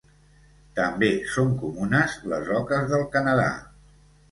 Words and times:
També 0.79 1.09
són 1.33 1.51
comunes 1.65 2.17
les 2.33 2.51
oques 2.63 2.91
del 2.95 3.07
Canadà. 3.19 3.49